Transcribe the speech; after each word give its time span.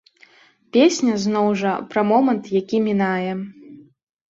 Песня, 0.77 1.17
зноў 1.25 1.47
жа, 1.61 1.75
пра 1.93 2.05
момант, 2.13 2.51
які 2.59 2.83
мінае. 2.89 3.31